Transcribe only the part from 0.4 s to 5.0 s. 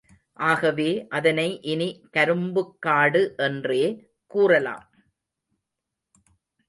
ஆகவே, அதனை இனி கரும்புக்காடு என்றே கூறலாம்.